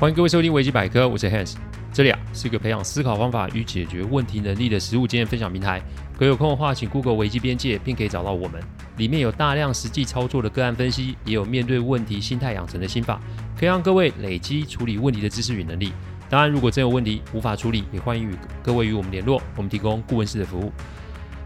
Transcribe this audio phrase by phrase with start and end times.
[0.00, 1.56] 欢迎各位收听维基百科，我是 Hans，
[1.92, 5.78] 这里啊是一个培养思考方法与解决问题能力的实务经验分享平台。
[6.18, 8.62] 各位有空的话，请 Google 维基边界，并可以找到我们。
[8.96, 13.20] 里面有大量实际操作的个案分析，也有面对问题心态养成的心法，
[13.58, 15.92] 可以让各位累积处理问题的知识与能力。
[16.30, 20.72] 当然，如果真有问题无法处理，也欢迎与各位与我们联络，我们提供顾问式的服务。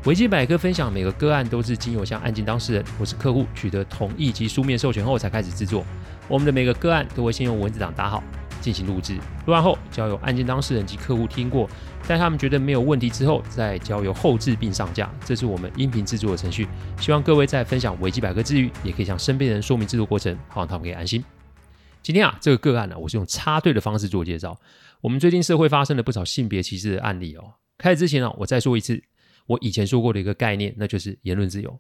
[0.05, 5.85] 维基百科分享每个个案都是经由向案件当事人或是客户取得同意及书面授权后才开始制作。
[6.29, 8.23] 我们的每个个案都会先用文字档打好。
[8.65, 9.13] 进行录制，
[9.45, 11.69] 录完后交由案件当事人及客户听过，
[12.03, 15.13] 在他们觉得没有问题之后，再交由后置并上架。
[15.23, 16.67] 这是我们音频制作的程序。
[16.99, 21.23] 希望各位在分享维基百科之余，也可以向身边人说明制作过程，好让他们可以安心。
[22.03, 24.59] 今天啊，这个个案呢、我是用插队的方式做介绍。
[25.03, 27.53] 我们最近社会发生了不少性别歧视的案例哦。
[27.77, 29.05] 开始之前呢、我再说一次，
[29.47, 31.79] 我以前说过的一个概念，那就是言论自由。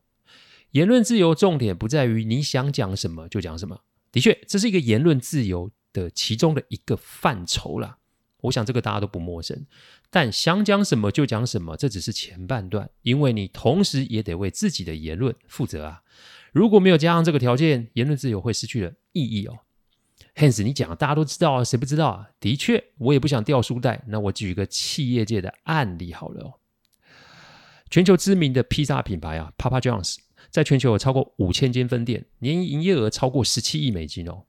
[0.72, 3.80] 言论自由重点不在于你想讲什么就讲什么，
[4.12, 7.96] 的确，这是一个言论自由的其中的一个范畴啦，
[8.42, 9.64] 我想这个大家都不陌生。
[10.10, 16.02] 但想讲什么就讲什么，这只是前半段，因为你同时也得为自己的言论负责啊。
[16.52, 19.58] 如果没有加上这个条件，言论自由会失去了意义哦。
[20.36, 22.28] Hence，你讲大家都知道啊，谁不知道啊？
[22.38, 24.04] 的确，我也不想掉书袋。
[24.08, 26.54] 那我举一个企业界的案例好了哦。
[27.90, 30.16] 全球知名的披萨品牌啊，Papa John's，
[30.50, 34.44] 在全球有超过五千间分店，年营业额超过十七亿美金哦。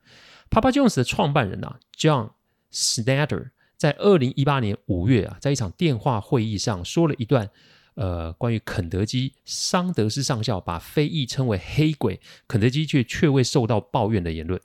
[0.49, 2.31] Papa John's 的创办人啊，John
[2.71, 7.49] Snatter 在二零一八年五月啊，在一场电话会议上说了一段，
[7.95, 14.59] 呃，关于肯德基桑德斯上校把非裔称为黑鬼，肯德基却却未受到抱怨的言论。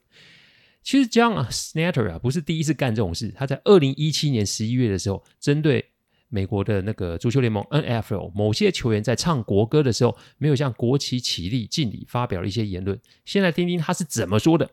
[0.83, 3.33] 其实 John Schnatter 啊，不是第一次干这种事。
[3.37, 5.85] 他在二零一七年十一月的时候，针对
[6.29, 12.99] 美国的那个足球联盟 NFL 某些球员在唱国歌的时候，没有向国旗起立敬礼，发表了一些言论。
[13.25, 14.71] 先来听听他是怎么说的。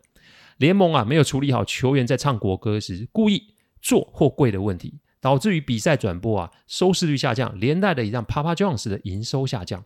[0.58, 9.86] 联盟啊，没有处理好球员在唱国歌时故意坐或跪的问题，导致于比赛转播啊收视率下降，连带的也让 Papa John's 的营收下降。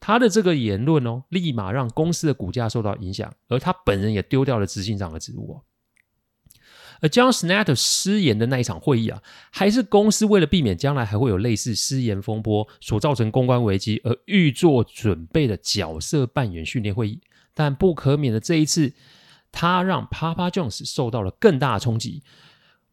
[0.00, 5.62] 他的这个言论哦，立马让公司的股价受到影响，而他本人也丢掉了执行长的职务哦。
[7.02, 17.20] 而 John Schnatter 失言的那一场会议啊，还是公司为了避免将来还会有类似失言风波所造成公关危机而预做准备的角色扮演训练会议，
[17.52, 18.94] 但不可免的这一次。
[19.52, 22.22] 他让 Papa Jones 受到了更大的冲击，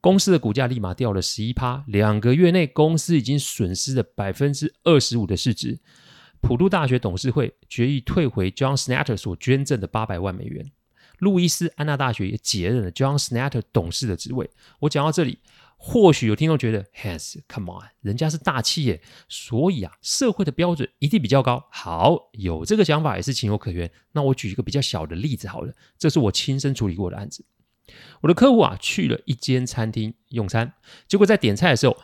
[0.01, 5.79] 公司的股价立马掉了十一趴，两个月内公司已经损失了百分之二十五的市值。
[6.41, 10.71] 普渡大学董事会决议退回 John Snatter 所捐赠的八百万美元，
[11.19, 14.49] 路易斯安那大学也解任了 John Snatter 董事的职位。
[14.79, 15.39] 我讲到这里。
[15.79, 18.99] 或许有听众觉得，Hans，come on，人家是大企业，
[19.29, 21.67] 所以啊，社会的标准一定比较高。
[21.71, 23.89] 好，有这个想法也是情有可原。
[24.13, 27.45] 那我举一个比较小的例子好了，这是我亲身处理过的案子。
[28.21, 30.73] 我的客户啊，去了一间餐厅用餐，
[31.07, 31.95] 结果在点菜的时候，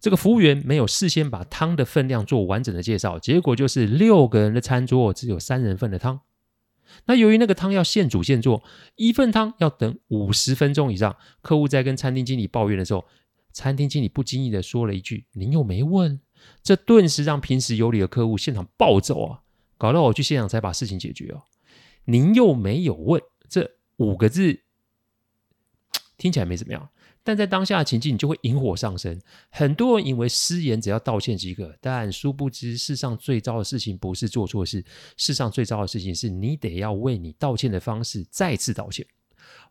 [0.00, 6.20] 这个服务员没有事先把汤的分量做完整的介绍，结果就是六个人的餐桌只有三人份的汤。
[7.06, 8.62] 那由于那个汤要现煮现做，
[8.96, 11.16] 一份汤要等五十分钟以上。
[11.42, 13.04] 客户在跟餐厅经理抱怨的时候，
[13.52, 16.20] 餐厅经理不经意的说了一句：“您又没问。”
[16.62, 19.40] 这顿时让平时有理的客户现场暴走啊，
[19.78, 21.42] 搞到我去现场才把事情解决哦。
[22.04, 24.60] 您又没有问这五个字，
[26.18, 26.90] 听起来没怎么样。
[27.26, 29.18] 但在当下的情境，你就会引火上身。
[29.50, 34.84] 很多人以为失言只要道歉即可，但殊不知，世上最糟的事情不是做错事，
[35.16, 39.04] 世上最糟的事情是你得要为你道歉的方式再次道歉。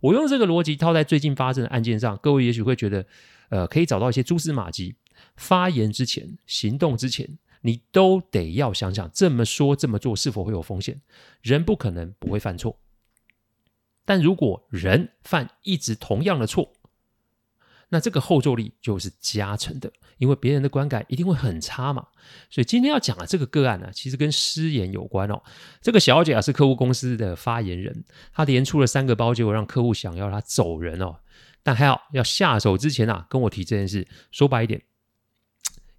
[0.02, 3.06] 我用这个逻辑套在最近发生的案件上，各位也许会觉得，
[3.50, 4.96] 呃，可以找到一些蛛丝马迹。
[5.36, 11.00] 发言之前、行动之前，你都得要想想这么说、这么做是否会有风险。
[11.44, 12.78] 人不可能不会犯错，
[14.04, 16.73] 但如果人犯一直同样的错，
[17.94, 22.04] 那这个后坐力就是加成的，因为别人的观感一定会很差嘛。
[22.50, 25.40] 所以今天要讲的这个个案呢，其实跟失言有关哦。
[25.80, 28.04] 这个小姐啊是客户公司的发言人，
[28.34, 31.18] 她连出了三个包，结果让客户想要她走人哦。
[31.62, 34.08] 但还好，要下手之前啊，跟我提这件事。
[34.32, 34.82] 说白一点，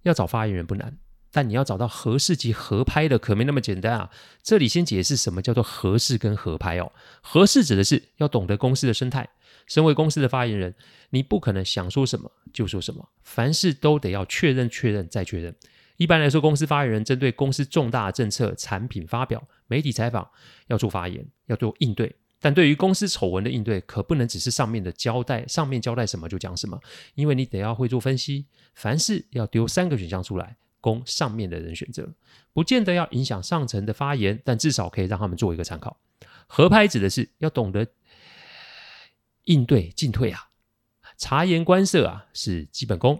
[0.03, 0.97] 要找发言人不难，
[1.31, 4.09] 但你要找到合适及合拍的，可没那么简单啊。
[4.43, 6.91] 这里先解释什么叫做合适跟合拍哦。
[7.21, 9.29] 合适指的是要懂得公司的生态。
[9.67, 10.73] 身为公司的发言人，
[11.09, 15.55] 你不可能想说什么就说什么，凡事都得要确认、确认再确认。
[15.97, 20.29] 一般来说，公司发言人针对公司重大政策、产品发表、媒体采访，
[20.67, 22.13] 要做发言，要做应对。
[22.41, 26.79] 但对于公司丑闻的应对，可不能只是上面的交代，上面交代什么就讲什么，
[27.15, 28.45] 因为你得要会做分析。
[28.75, 32.13] 凡事要丢三个选项出来，供上面的人选择，
[32.53, 35.97] 不见得要影响上层的发言，但至少可以让他们做一个参考。
[36.45, 37.87] 合拍指的是要懂得。
[39.45, 40.49] 应对进退啊，
[41.17, 43.19] 察言观色啊是基本功，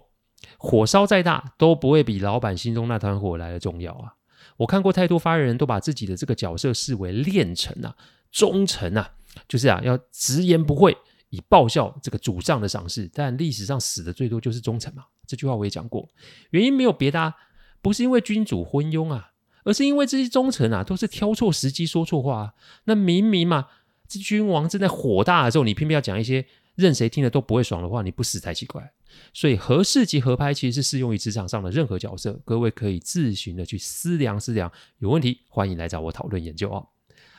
[0.58, 4.14] 火烧再大都不会比老板心中那团火来的重要啊。
[4.58, 7.96] 我看过太多发言人都把自己的这个角色视为炼成啊、
[8.32, 9.14] 忠诚啊，
[9.48, 10.96] 就是啊要直言不讳，
[11.30, 13.10] 以报效这个主上的赏识。
[13.14, 16.08] 但历史上死的最多就是忠臣嘛，这句话我也讲过，
[16.52, 17.34] 原因没有别的啊，
[17.82, 19.32] 不是因为君主昏庸啊。
[19.68, 22.54] 而是因为这些忠臣啊，都是挑错时机说错话啊。
[22.84, 23.66] 那明明嘛，
[24.08, 28.92] 这君王正在火大的时候，你偏偏要讲一些任谁听了都不会爽的话，你不死才奇怪。
[29.34, 34.72] 所以合适及合拍其实是适用于职场上的任何角色，各位可以自行的去思量思量。
[35.00, 36.90] 有问题欢迎来找我讨论研究哦。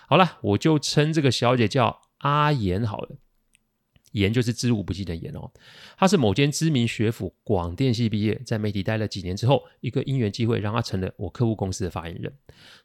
[0.08, 3.16] 好了，我就称这个小姐叫阿妍好了。
[4.12, 5.50] 妍就是知无不尽的妍哦，
[5.98, 12.32] 他是某间知名学府广电系毕业，在媒体待了几年之后，一个因缘机会让他成了我客户公司的发言人。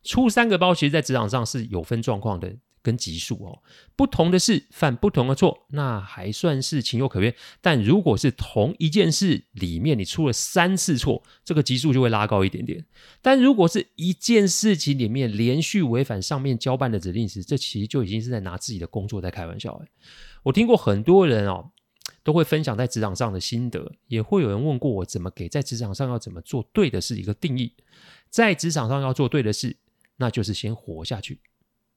[0.03, 2.53] 出三个包，其实在职场上是有分状况的。
[2.81, 3.61] 跟级数哦，
[3.95, 7.33] 不同的事犯不同的错，那还算是情有可原。
[7.61, 12.85] 但如果是同一件事里面你出了三次错，这个级数就会拉高一点点。
[13.21, 19.81] 但如果是一件事情里面连续违反上面交办的指令时，这其实就已经是在拿自己的工作在开玩笑。
[20.43, 21.71] 我听过很多人哦，
[22.23, 27.73] 都会分享在职场上的心得，也会有人问过我怎么给在职场上要怎么做对的事一个定义。
[28.29, 29.77] 在职场上要做对的事，
[30.17, 31.39] 那就是先活下去。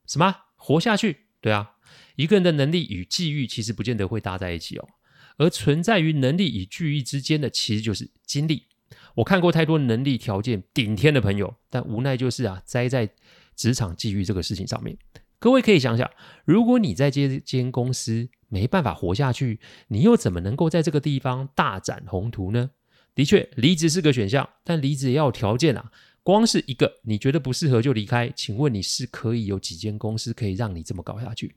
[0.06, 0.34] 什么？
[0.66, 1.72] 活下去，对啊，
[2.16, 4.88] 一个人的能力与际遇其实不见得会搭在一起哦，
[5.36, 8.68] 而存在于能力与际遇之间的，其实就是经历。
[9.16, 13.10] 我看过太多能力条件顶天的朋友，但无奈就是啊，栽在
[13.54, 14.96] 职场际遇这个事情上面。
[15.38, 16.10] 各位可以想想，
[16.46, 22.70] 如果你在这间公司没办法活下去，你又怎么能够在这个地方大展宏图呢？
[23.14, 25.92] 的确，离职是个选项，但离职也要有条件啊。
[26.24, 31.54] 光是一个你觉得不适合就离开，请问你是可以有几间公司可以让你这么搞下去？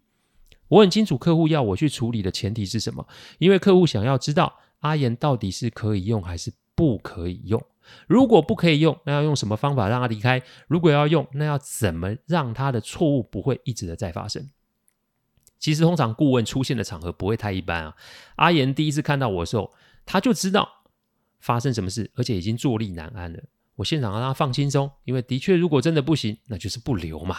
[0.68, 3.08] 我很清楚客户要我去处理的前提是什么，
[3.40, 7.64] 因为客户想要知道阿妍到底是可以用还是不可以用。
[8.06, 10.44] 如果不可以用，那要用什么方法让他离开？
[10.68, 14.50] 如果要用，那要怎么让他的错误不会一直的再发生？
[15.58, 17.96] 其实通常顾问出现的场合不会太一般啊。
[18.36, 19.74] 阿妍第一次看到我的时候，
[20.06, 20.68] 他就知道
[21.40, 23.42] 发生什么事，而且已经坐立难安了。
[23.78, 27.38] 我现场让他放轻松，因为的确，如果真的不行，那就是不留嘛。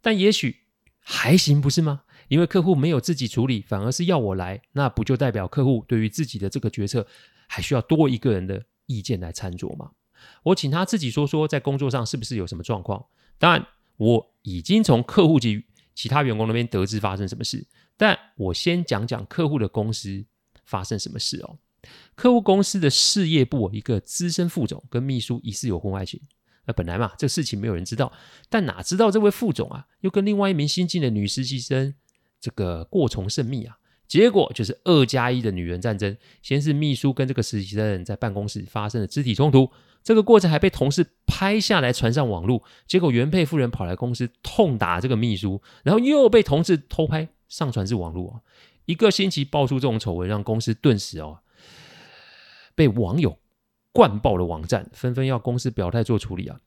[0.00, 0.56] 但也许
[1.00, 2.04] 还行，不是吗？
[2.28, 7.06] 因为客户没有自己处理，反而是要我来，那不就代表客户对于自己的这个决策
[7.46, 9.90] 还需要多一个人的意见来参酌吗？
[10.44, 13.04] 我请他自己说说，在工作上是不是有什么状况？
[13.38, 13.66] 当然，
[13.96, 15.64] 我已经从客户及
[15.94, 17.66] 其他员工那边得知发生什么事，
[17.96, 20.24] 但我先讲讲客户的公司
[20.64, 21.58] 发生什么事哦。
[22.14, 26.20] 客户公司的事业部一个资深副总跟秘书疑似有婚外情，
[26.66, 28.12] 那本来嘛，这事情没有人知道，
[28.48, 31.94] 但哪知道这位副总啊，又跟另外一名新进的女实习生
[32.40, 33.76] 这个过从甚密啊，
[34.06, 36.16] 结果就是二加一的女人战争。
[36.42, 39.70] 先是秘书跟这个实习生在办公室发生了肢体冲突，
[40.02, 48.42] 这个过程还被同事拍下来传上网络，结果原配夫人跑来公司痛打这个秘书，然后又被同事偷拍上传至网络，
[48.84, 51.38] 一个星期爆出这种丑闻，让公司顿时哦。
[52.74, 53.38] 被网友
[53.92, 56.58] 灌爆的网站纷纷要公司表态做处理啊！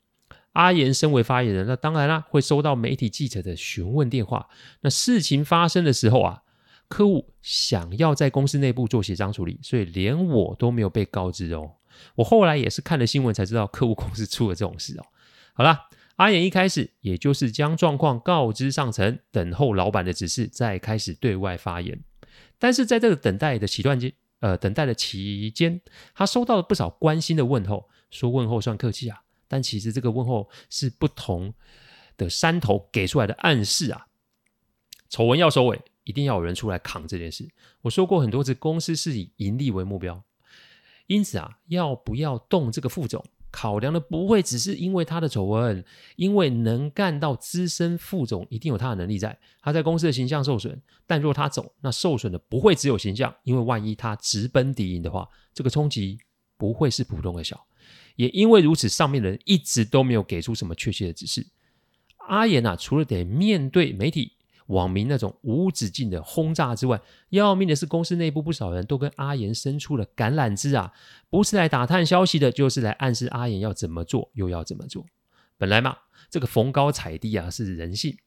[0.54, 4.48] 阿言身为发言人，那当然啦，会收到媒体记者的询问电话。
[4.82, 6.44] 那事情发生的时候啊，
[6.88, 11.74] 客户想要在公司内部做协商处理，所以连我都没有被告知哦。
[12.16, 15.04] 我后来也是看了新闻才知道，客户公司出了这种事哦。
[15.54, 22.00] 好啦，阿言一开始也就是将状况告知上层，等候老板的指示，再开始对外发言。
[22.58, 24.14] 但是在这个等待的期段间，
[24.46, 25.82] 呃，等待的期间，
[26.14, 31.52] 他收到了不少关心的问候，说问候算客气啊，但其实这个问候是不同
[32.16, 34.06] 的山头给出来的暗示啊。
[35.10, 37.50] 丑闻要收尾，一定要有人出来扛这件事。
[37.82, 40.24] 我说过很多次，公司是以盈利为目标，
[41.08, 43.26] 因此啊，要不要动这个副总？
[43.56, 45.82] 考量的不会只是因为他的丑闻，
[46.18, 49.40] 因为能干到资深副总，一定有他的能力在。
[49.62, 56.18] 他在公司的形象受损，但若他走，那受损的不会只有形象，因为万一他直奔敌营的话，这个冲击
[56.58, 57.66] 不会是普通的小。
[58.18, 61.48] 也因为如此，上面的人一直都没有给出什么确切的指示。
[62.28, 64.35] 阿言啊，除了得面对媒体。
[64.68, 70.92] 网民那种无止境的轰炸之外，要命的是公司内部不少人都跟阿妍伸出了橄榄枝啊，
[71.30, 75.06] 不是来打探消息的，就是来暗示阿妍要怎么做又要怎么做。
[75.58, 75.96] 本来嘛，
[76.30, 78.18] 这个逢高踩低啊是人性，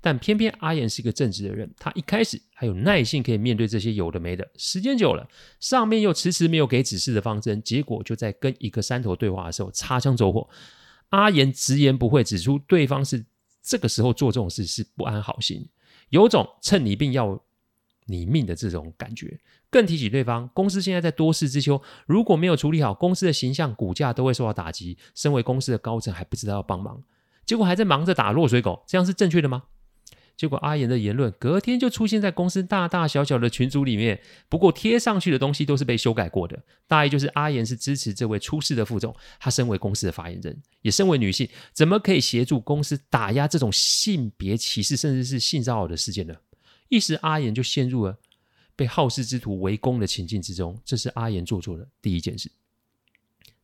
[0.00, 5.28] 但偏偏阿妍是一个正直的人，他一开始还有耐性可以面对这些有的没的，时间久了，
[5.60, 10.48] 上面又迟迟没有给指示的方针，结果就在跟一个山头对话的时候擦枪走火，
[11.10, 13.26] 阿妍直言不讳指出对方是。
[13.66, 15.68] 这个时候做这种事是不安好心，
[16.10, 17.42] 有种趁你病要
[18.04, 24.96] 你命的这种感觉，更提醒对方，公司现在在多事之秋，如果没有处理好，公司的形象、股价都会受到打击。
[25.16, 27.02] 身为公司的高层还不知道要帮忙，
[27.44, 29.64] 结果还在忙着打落水狗，这样是正确的吗？
[30.36, 46.36] 结果阿言的言论隔天就出现在公司大大小小的群组里面，不过贴上去的东西都是被修改过的，大意就是阿言是支持这位出事的副总，他身为公司的发言人，也身为女性，怎么可以协助公司打压这种性别歧视甚至是性骚扰的事件呢？
[46.88, 48.18] 一时阿言就陷入了
[48.76, 52.50] 被好事之徒围攻的情境之中，这是阿言做错的第一件事。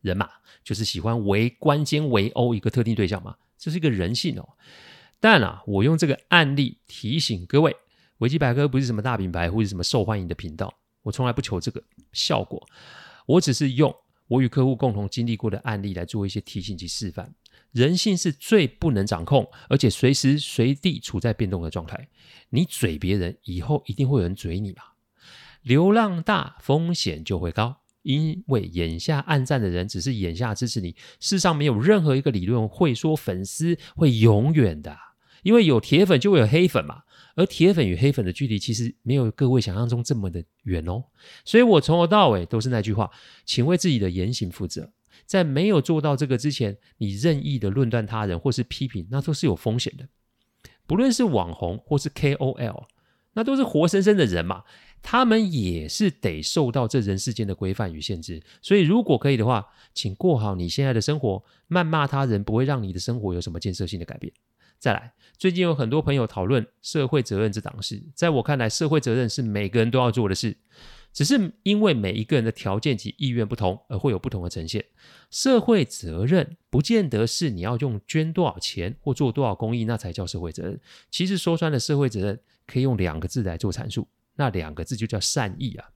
[0.01, 0.27] 人嘛，
[0.63, 4.49] 就是喜欢围观肩围殴一个特定对象嘛，这是一个人性哦。
[5.23, 7.73] 但啊，我用这个案例提醒各位，
[8.17, 12.61] 维基百科不是什么大品牌或者什么受欢迎的频道，我从来不求这个效果，
[13.25, 13.95] 我只是用
[14.27, 17.33] 我与客户共同经历过的案例来做一些提醒及示范。
[17.71, 22.09] 人性是最不能掌控，而且随时随地处在变动的状态。
[22.49, 24.83] 你嘴别人，以后一定会有人嘴你嘛。
[25.61, 34.97] 流量大，风险就会高，因为眼下暗赞的人只是眼下支持你，世上没有任何一个理论会说粉丝会永远的。
[35.43, 37.03] 因为有铁粉就会有黑粉嘛，
[37.35, 41.03] 而铁粉与黑粉的距离其实没有各位想象中这么的远哦。
[41.45, 43.11] 所以我从头到尾都是那句话，
[43.45, 44.91] 请为自己的言行负责。
[45.25, 50.07] 在没有做到这个之前，你任意的论断他人或是批评，那都是有风险的。
[50.85, 52.85] 不论是网红或是 KOL，
[53.33, 54.63] 那都是活生生的人嘛，
[55.01, 58.41] 他们也是得受到这人世间的规范与限制。
[58.61, 64.33] 所以如果可以的话，请过好你现在的生活，谩骂他人不会让你的生活有什么建设性的改变。
[64.83, 70.57] 再来，最近有很多朋友讨论社会责任这档事，在我看来，社会责任是每个人都要做的事，
[71.13, 74.83] 只是因为每一个人的条件及意愿不同，而会有不同的呈现。
[75.31, 80.77] 社会责任不见得是你要用捐多少钱或做多少公益，那才叫社会责任。
[81.09, 82.37] 其实说穿了，社会责任
[82.67, 85.91] 可以用两个字来做阐述，那两个字就叫善意啊。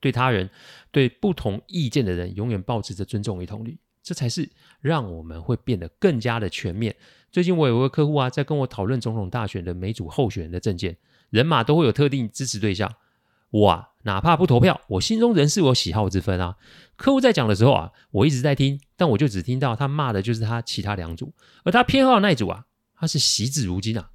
[0.00, 0.50] 对他人、
[0.90, 3.78] 对不同意见的人，永远保持着尊重与同理。
[4.08, 4.48] 这才是
[4.80, 6.96] 让我们会变得更加的全面。
[7.30, 10.96] 最近我有个客户啊，在跟我讨论总统大选的每组候选人的政见，
[11.28, 12.90] 人马都会有特定支持对象。
[13.50, 16.56] 我啊，哪怕不投票，我心中仍是有喜好之分啊。
[16.96, 21.34] 客户在讲的时候啊，我一直在听，但我就只听到他骂的就是他其他两组，
[21.64, 24.08] 而他偏好的那一组啊，他是惜字如金啊。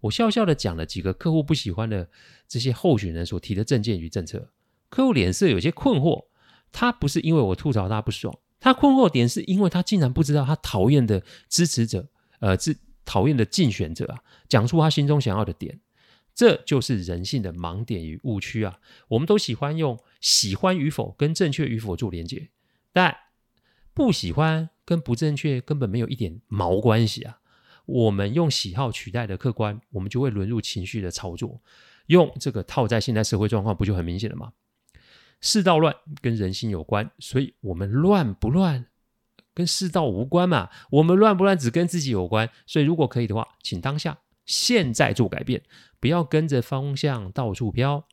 [0.00, 2.10] 我笑笑的讲了几个客户不喜欢的
[2.46, 4.50] 这些候选人所提的政见与政策，
[4.90, 6.26] 客户脸色有些困惑。
[6.70, 8.38] 他不是因为我吐槽他不爽。
[8.60, 12.08] 他困惑点是因为他竟然不知道他讨厌的支持者，
[12.40, 15.80] 呃，是讨厌的竞选者啊，讲出他心中想要的点，
[16.34, 18.78] 这就是人性的盲点与误区啊。
[19.08, 22.48] 我们都喜欢用喜欢与否跟正确与否做连结，
[22.92, 23.16] 但
[23.94, 27.38] 不喜欢跟不正确根本没有一点毛关系啊。
[27.86, 31.62] 我们用喜好取代的客观，我们就会沦入情绪的操作，
[32.08, 34.52] 用这个套在现在社会状况，不就很明显了吗？
[35.40, 38.86] 世道乱跟人心有关，所以我们乱不乱
[39.54, 40.68] 跟世道无关嘛？
[40.90, 42.50] 我们乱不乱只跟自己有关。
[42.66, 45.62] 所以如果可以的话，请当下现在做改变，
[46.00, 48.04] 不要跟着方向到处飘，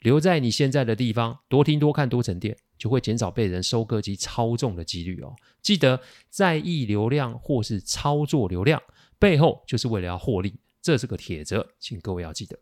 [0.00, 5.34] 留在你现在的地方，多听多看多沉淀，就会减少被人收割及操纵的几率哦。
[5.60, 8.80] 记得在意流量或是操作流量
[9.18, 12.58] 背后，就是为了要获利，这是个铁则，请各位要记得。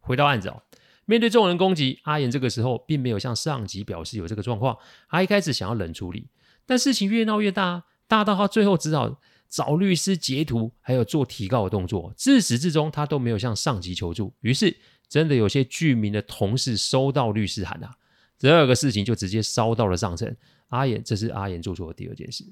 [0.00, 0.62] 回到案子哦。
[1.06, 4.76] 面对众人攻击，阿言这个时候并没有向上级表示有这个状况。
[5.08, 6.28] 他一开始想要冷处理，
[6.66, 12.12] 但事情越闹越大，大到他最后只好找律师截图，还有做提告的动作。
[12.16, 14.32] 自始至终，他都没有向上级求助。
[14.40, 14.76] 于是，
[15.08, 17.94] 真的有些具名的同事收到律师函啊，
[18.38, 20.34] 这个事情就直接烧到了上层。
[20.68, 22.44] 阿言，这是阿言做错的第二件事。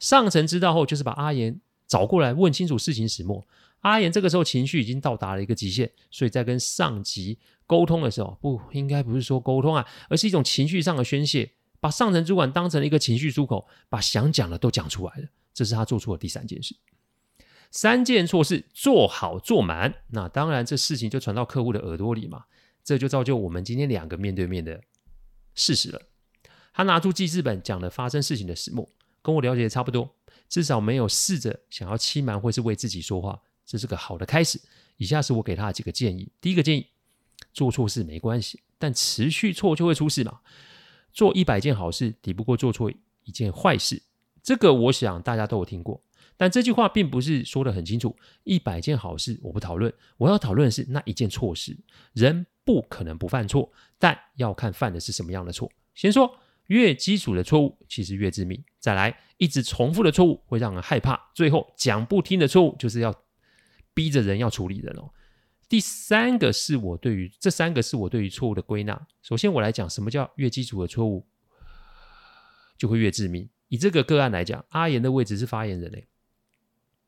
[0.00, 3.44] 上层知道后，就是把阿言找过来问清楚事情始末。
[3.80, 15.28] 阿言这个时候情绪已经到达了一个极限，所以在跟上级沟通的时候，不应该不是说沟通啊，而是一种情绪上的宣泄，把上层主管当成了一个情绪出口，把想讲的都讲出来了。
[15.52, 16.76] 这是他做错的第三件事。
[17.72, 22.44] 三件错事做好做满，那当然这事情就传到客户的耳朵里嘛，
[22.84, 24.80] 这就造就我们今天两个面对面的
[25.54, 26.02] 事实了。
[26.72, 28.88] 他拿出记事本讲了发生事情的始末，
[29.22, 30.16] 跟我了解的差不多，
[30.50, 33.40] 至少没有试着想要欺瞒或是为自己说话。
[33.64, 34.60] 这是个好的开始。
[34.98, 36.30] 以下是我给他的几个建议。
[36.42, 36.86] 第一个建议：
[37.54, 40.40] 做错事没关系，但持续错就会出事嘛。
[41.12, 42.92] 做一百件好事抵不过做错
[43.24, 44.02] 一件坏事。
[44.42, 46.02] 这个我想大家都有听过。
[46.36, 48.16] 但这句话并不是说得很清楚。
[48.44, 51.78] 一百件好事我不讨论，我要讨论的是那一件错事。
[52.12, 55.70] 人不可能不犯错，但要看犯的是什么样的错。
[55.94, 56.34] 先说，
[56.70, 58.64] 越基础的错误其实越致命。
[58.80, 61.30] 再来，一直重复的错误会让人害怕。
[61.34, 63.14] 最后，讲不听的错误就是要。
[63.92, 65.10] 逼着人要处理人哦，
[65.68, 69.08] 第三个是我对于这三个是我对于错误的归纳。
[69.20, 71.26] 首先，我来讲什么叫越基础的错误
[72.78, 73.50] 就会越致命。
[73.66, 76.06] 以这个个案来讲，阿言的位置是发言人诶。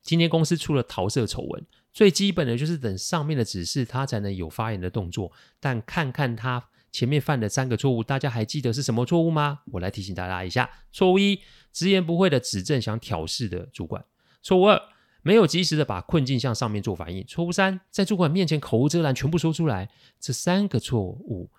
[0.02, 5.32] 今天公司出了桃色丑闻，最基本的就是等上面的指示，他才能有发言的动作。
[5.60, 9.60] 但看看他前面犯的三个错误，大家还记得是什么错误吗？
[9.72, 11.40] 我来提醒大家一下：错误一，
[11.72, 14.02] 直言不讳的指正想挑事的主管；
[14.42, 14.80] 错误二，
[15.22, 19.88] 没有及时的把困境向上面做反应；错误三，在主管面前口无遮拦，全部说出来。
[20.20, 21.50] 这三个错误，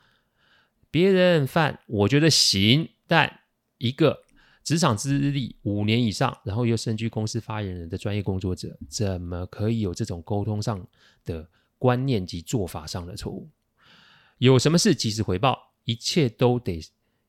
[0.92, 3.40] 别人犯我觉得行，但
[3.80, 4.24] 一个
[4.64, 10.86] 职场资历五年以上，然后又身居公司发言人的专业工作者，怎么可以有这种沟通上
[11.26, 11.50] 的
[11.80, 13.50] 观念及做法上的错误？
[14.46, 16.80] 有什么事及时回报，一切都得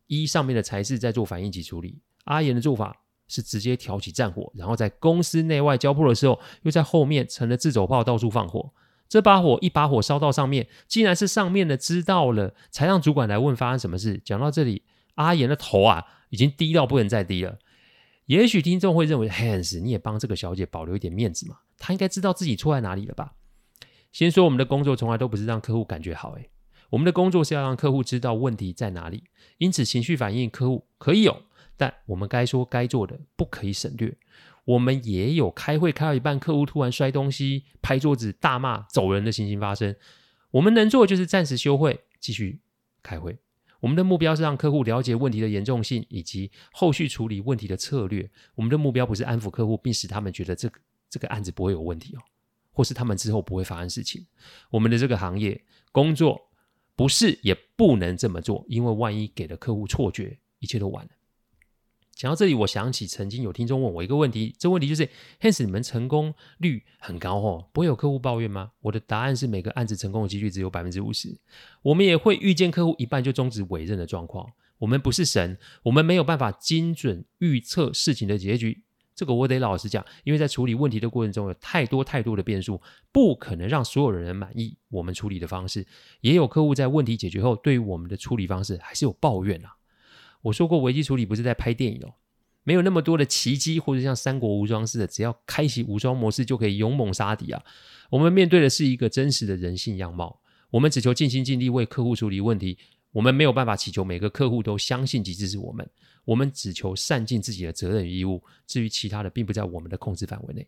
[0.09, 2.01] 依上面的才是在做反应及处理。
[2.25, 3.01] 阿言的做法。
[3.27, 8.71] 是直接挑起战火，然后在公司内外交迫的时候，又在后面成了自走炮，到处放火。
[9.09, 14.21] 这把火一把火烧到上面，竟然是上面的知道了，才让主管来问发生什么事。
[14.23, 14.83] 讲到这里，
[15.15, 17.59] 阿言的头啊，已经低到不能再低了。
[18.27, 21.57] 也许听众会认为，Hans，你也帮这个小姐保留一点面子嘛？
[21.79, 23.33] 她应该知道自己错在哪里了吧？
[24.13, 26.51] 先说我们的工作从来都不是让客户感觉好，诶，
[26.95, 29.25] 我们的工作是要让客户知道问题在哪里。
[29.59, 31.43] 因此，情绪反应客户可以有。
[31.77, 34.17] 但我们该说该做的不可以省略。
[34.65, 39.97] 我们也有开会开到一半，客户突然摔东西、拍桌子、大骂、走人的情形发生。
[40.53, 42.61] 我们能做的就是暂时休会，继续
[43.03, 43.37] 开会。
[43.81, 48.31] 我们的目标是让客户了解问题的严重性以及后续处理问题的策略。
[48.55, 50.79] 我们的目标不是安抚客户，并使他们觉得这个
[51.11, 52.23] 这个案子不会有问题哦，
[52.71, 54.25] 或是他们之后不会发生事情。
[54.71, 55.61] 我们的这个行业
[55.91, 56.41] 工作
[56.97, 61.11] 不是也不能这么做，因为万一给了客户错觉，一切都完了。
[62.13, 65.09] 讲到这里，我想起曾经有听众问我一个问题，这问题就是
[65.41, 68.71] ：Hans，你们成功率很高哦，不会有客户抱怨吗？
[68.83, 71.37] 我的答案是，每个案子成功的几率只有百分之五十。
[71.83, 74.53] 我们也会遇见客户一半就终止委任的状况。
[74.79, 78.84] 我们不是神，我们没有办法精准预测事情的结局。
[79.15, 82.81] 这个我得老实讲，因为在处理问题的过程中有太多太多的变数，
[83.13, 85.87] 不可能让所有人满意我们处理的方式。
[86.21, 89.77] 也有客户在问题解决后，对于我们的处理方式还是有抱怨啊。
[90.43, 92.15] 我说过，危机处理不是在拍电影哦，
[92.65, 97.63] 没有那么多的奇迹，或者像三国无双似的，只要开启无双模式就可以勇猛杀敌啊。
[98.11, 102.77] 我们面对的是一个真实的人性样貌，我们只求尽心尽力为客户处理问题，
[103.13, 105.89] 我们没有办法祈求每个客户都相信及支持我们，
[106.25, 110.67] 我们只求善尽自己的责任与义务，至于其他的，并不在我们的控制范围内。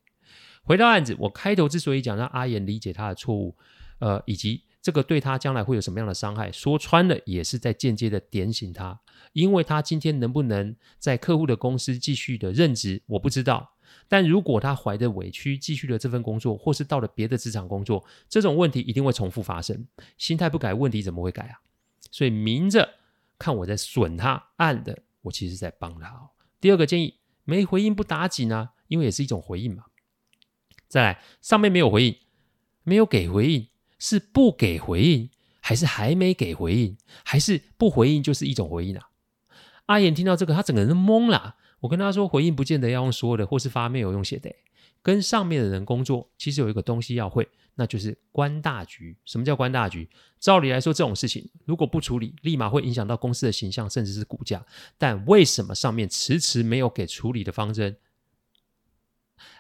[0.62, 3.57] 回到案子，我开头之所以讲让阿言理解他的错误，
[4.01, 9.01] 呃，以及这个对他将来会有什么样的伤害，说穿了也是在间接的点醒他。
[9.33, 13.73] 因为他今天能不能在客户的公司继续的任职，我不知道。
[14.09, 19.87] 但如果他怀着委屈继续了这份工作，或是到了别的职场工作，这种问题一定会重复发生。
[20.19, 21.61] 心态不改，问题怎么会改啊？
[22.11, 22.88] 所以明着
[23.38, 26.30] 看我在损他，暗的我其实是在帮他。
[26.60, 29.84] 第二个建议，没回应不打紧啊，因为也是一种回应嘛。
[30.88, 32.16] 再来，上面没有回应，
[32.82, 39.10] 没有给回应，是不给回应，还是还没给回应，还是不回应就是一种回应啊？
[39.86, 41.56] 阿言听到这个，他整个人都懵了。
[41.80, 44.50] 我跟他说，回应不见得要用说的，或是发 mail 用写的。
[45.07, 49.16] 跟上面的人工作，其实有一个东西要会，那就是观大局。
[49.25, 50.11] 什么叫观大局？
[50.40, 54.66] 照理来说，这种事情如果不处理，立马会影响到公司的形象，甚至是股价。
[54.99, 57.97] 但为什么上面迟迟没有给处理的方针？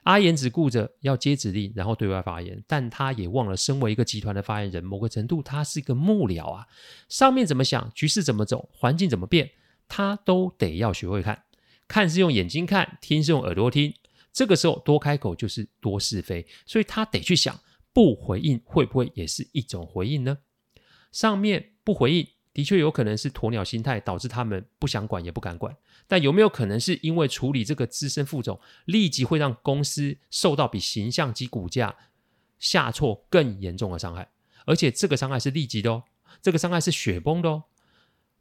[0.02, 6.66] 阿言只顾着要接指令，然后对外发言，但他也忘了，身为一个集团的发言人，某个程度他是一个幕僚啊。
[7.08, 9.52] 上面怎么想，局势怎么走，环境怎么变。
[9.86, 11.44] 他都得要学会看，
[11.86, 13.94] 看是用眼睛看，听是用耳朵听。
[14.36, 17.58] 这个时候多开口就是多是非，所以他得去想，
[17.94, 20.36] 不回应会不会也是一种回应呢？
[21.10, 25.74] 上面不回应，的确有可能是鸵鸟心态导致他们不想管也不敢管。
[26.06, 31.96] 但有没有可能是因为处理这个资深副总，立即会让公司受到比形象及股价
[32.58, 34.28] 下挫更严重的伤害？
[34.66, 36.04] 而且这个伤害是立即的哦，
[36.42, 37.64] 这个伤害是雪崩的哦，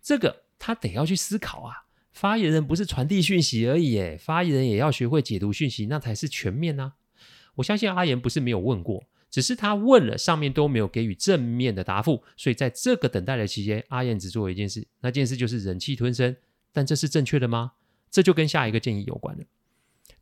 [0.02, 0.44] 这个。
[0.58, 1.85] 他得要去思考啊！
[2.16, 6.94] 发言人不是传递讯息而已，诶，发言人也要学会解读讯息，那才是全面啊！
[7.56, 16.34] 我相信阿言不是没有问过，只是他问了，上面都没有给予正面的答复，所以在这个等待的期间，阿言只做了一件事，那件事就是忍气吞声。
[16.72, 17.74] 但这是正确的吗？
[18.10, 19.44] 这就跟下一个建议有关了。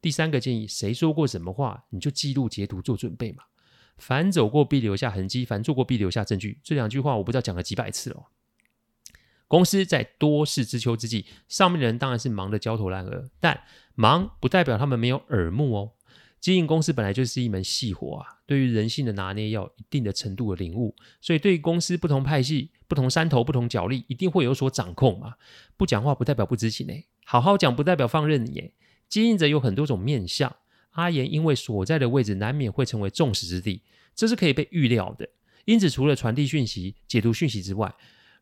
[0.01, 3.43] 第三个建议，谁说过什么话，你就记录截图做准备嘛。
[3.99, 6.57] 凡走过必留下痕迹，凡做过必留下证据。
[6.63, 8.23] 这两句话我不知道讲了几百次了。
[9.53, 13.61] 公司在多事之秋之际，上面的人当然是忙得焦头烂额，但
[13.93, 15.91] 忙不代表他们没有耳目哦。
[16.39, 25.35] 经营公司本来就是一门细活啊，对于人性的拿捏要有一定的程度的领悟，所以对于公司不同派系、不同山头、不同角力，一定会有所掌控嘛。
[25.77, 28.73] 不讲话不代表不知情诶，好好讲不代表放任你诶。
[29.07, 30.51] 经营者有很多种面相，
[30.93, 33.83] 阿言因为所在的位置难免会成为众矢之的，
[34.15, 35.29] 这是可以被预料的。
[35.65, 37.93] 因此，除了传递讯息、解读讯息之外，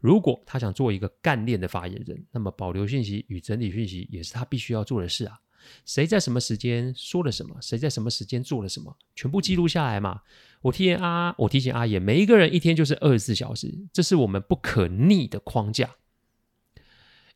[0.01, 5.39] 如果他想做一个干练的发言人，那么保留讯息与整理讯息也是他必须要做的事啊。
[5.85, 10.21] 谁在什么时间说了什么，谁在什么时间做了什么，全部记录下来嘛。
[10.63, 15.95] 我提醒阿，我提醒阿爷，每一个人一天就是二十四小时，这是我们不可逆的框架。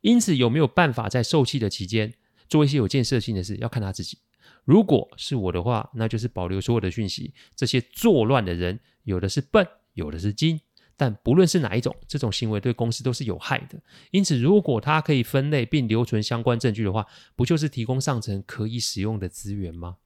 [0.00, 2.14] 因此，有没有办法在受气的期间
[2.48, 4.18] 做一些有建设性的事，要看他自己。
[4.64, 7.32] 如果是我的话，那就是保留所有的讯息。
[7.54, 10.60] 这些作乱的人，有的是笨，有的是精。
[10.98, 13.78] 但不论是哪一种，这种行为对公司都是有害的。
[14.10, 19.96] 因此，如果他可以分类并留存相关证据的话，不就是提供上层可以使用的资源吗？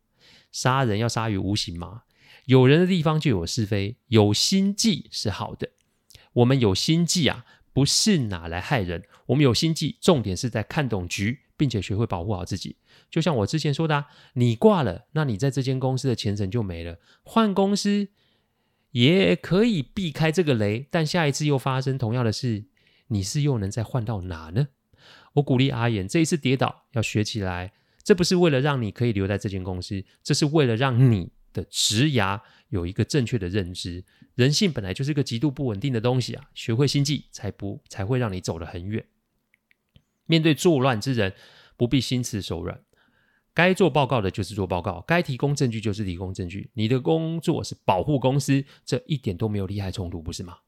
[0.50, 2.02] 杀人要杀于无形吗？
[2.46, 5.68] 有人的地方就有是非，有心计是好的。
[6.32, 9.04] 我们有心计啊，不是拿来害人。
[9.26, 12.74] 我们有心计，重点是在看懂局，并且学会保护好自己。
[13.08, 16.98] 就像我之前说的啊，你挂了，那你在这间公司的前程就没了。
[17.22, 18.08] 换公司。
[18.92, 22.64] 也可以避开这个雷，但下一次又发生同样的事，
[23.08, 24.68] 你是又能再换到哪呢？
[25.34, 27.72] 我鼓励阿言，这一次跌倒要学起来，
[28.02, 34.04] 这不是为了让你可以留在这间公司，这是为了让你的职涯有一个正确的认知。
[34.34, 39.04] 人性本来就是个极度不稳定的东西啊，学会心计才不才会让你走得很远。
[40.26, 41.34] 面对作乱之人，
[41.76, 42.80] 不必心慈手软。
[43.52, 46.70] 该做报告的就是做报告，该提供证据就是提供证据。
[46.74, 50.58] 你的工作是保护公司，这一点都没有利害冲突，不是吗？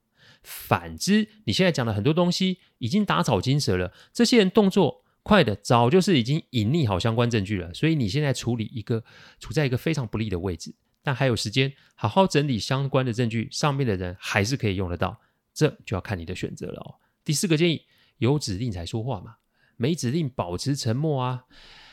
[0.42, 9.05] 反之，你现在讲的很多东西已经打草惊蛇了，这些人动作快的早就是已经隐匿好相关证据了，所以你现在处理一个
[9.38, 15.21] 处在一个非常不利的位置，但还有时间好好整理相关的证据，上面的人还是可以用得到，
[15.55, 16.97] 这就要看你的选择了哦。
[17.25, 17.83] 第四个建议，
[18.18, 19.37] 有指令才说话嘛，
[19.77, 21.45] 没指令保持沉默啊。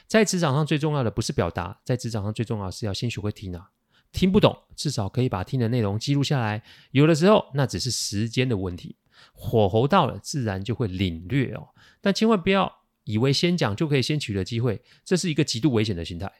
[0.09, 3.69] 在职场上最重要的不是表达，在职场上最重要是要先学会听啊。
[4.11, 6.63] 听不懂，至少可以把听的内容记录下来。
[6.89, 8.95] 有的时候那只是时间的问题，
[9.33, 11.67] 火候到了，自然就会领略哦。
[12.01, 16.31] 但千万不要以为先讲就可以先取得机会，这是一个极度危险的心态。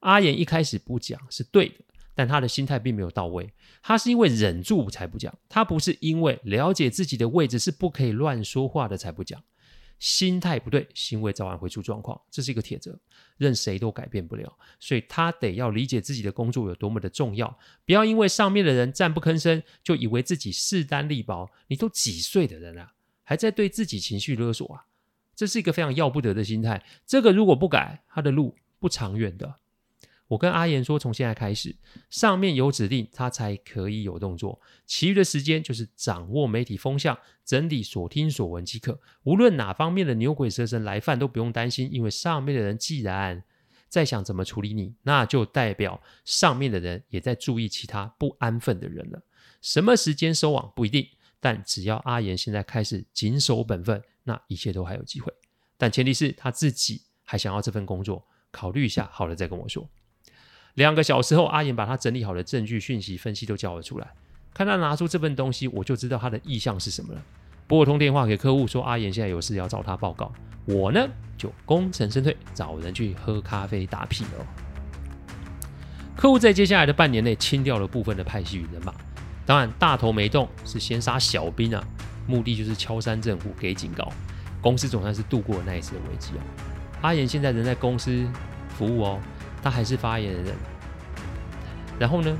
[0.00, 1.76] 阿言一开始不讲是对的，
[2.12, 3.48] 但他的心态并没有到位。
[3.82, 9.40] 他是因为忍住才不讲，他不是因为了解自己的位置是不可以乱说话的才不讲。
[9.98, 12.98] 心态不对，行为早晚会出状况，这是一个铁则，
[13.38, 14.58] 任谁都改变不了。
[14.78, 21.50] 所以他得要理解自己的工作有多么的重要，不要因为上面的人站不吭声，就以为自己势单力薄。
[21.68, 24.86] 你都几岁的人了，还在对自己情绪勒索啊？
[25.34, 26.84] 这是一个非常要不得的心态。
[27.06, 29.56] 这个如果不改，他的路不长远的。
[30.28, 31.76] 我跟阿言说，从现在开始，
[32.10, 34.60] 上面有指令，他才可以有动作。
[34.84, 38.98] 其余的时间就是掌握媒体风向，整理所听所闻即可。
[39.22, 43.44] 无论哪方面的牛鬼蛇神来犯，都不用担心，因为上面的人既然
[43.88, 49.22] 在想怎么处理你，那就代表上面的人也在注意其他不安分的人了。
[49.62, 51.06] 什么时间收网不一定，
[51.38, 55.32] 但只要阿言现在开始谨守本分，那一切都还有机会。
[55.78, 59.88] 但前提是他自己还想要这份工作，考虑一下，好了再跟我说。
[60.76, 64.06] 两个小时后，阿言把他整理好的证据、讯息分析都交了出来。
[64.52, 67.22] 看他拿出这份东西，我就知道他的意向是什么了。
[67.66, 70.30] 拨通电话给客户，说阿言现在有事要找他报告。
[70.66, 71.08] 我呢，
[71.38, 74.46] 就功成身退，找人去喝咖啡打屁了。
[76.14, 78.94] 客户在接下来的半年内清掉了部分的派系与人马。
[79.46, 81.82] 当然，大头没动，是先杀小兵啊，
[82.26, 84.12] 目的就是敲山震虎，给警告。
[84.60, 86.40] 公司总算是度过了那一次的危机哦。
[87.00, 88.26] 阿言现在人在公司
[88.76, 89.20] 服务哦。
[89.62, 90.54] 他还是发言人，
[91.98, 92.36] 然后呢，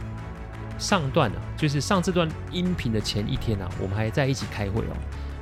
[0.79, 4.97] 上段呢、啊，就是上这段音频的前一天啊，我们还在一起开会哦。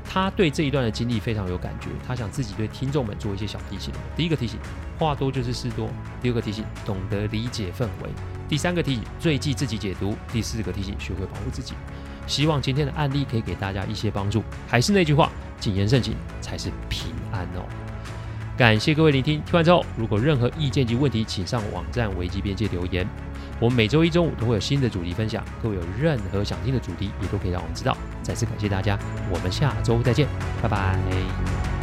[0.06, 3.92] 他对这一段的经历非常有感觉，他想自己对听众们做一些小提醒。
[4.14, 4.60] 第一个提醒，
[4.98, 5.88] 话多就是事多；
[6.22, 8.10] 第二个提醒，懂得理解氛围；
[8.48, 11.74] 第三个提醒，锐记自己解读；第四个提醒，学会保护自己。
[12.26, 14.44] 希望今天的案例可以给大家一些帮助。
[14.68, 17.64] 还是那句话，谨言慎行才是平安哦。
[18.56, 23.06] 感谢各位聆听，听完之后，如果任何意见及问题，请上网站维基边界留言。
[23.60, 27.96] 我们每周一中午都会有新的主题分享，各位有任何想听的主题，也都可以让我们知道。
[28.22, 28.96] 再次感谢大家，
[29.32, 30.28] 我们下周再见，
[30.62, 31.73] 拜拜。